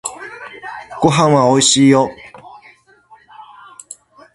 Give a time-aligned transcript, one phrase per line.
[1.03, 2.09] おでんはおいしいよ